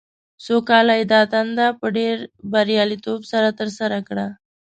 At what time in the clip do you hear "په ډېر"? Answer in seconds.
1.79-2.15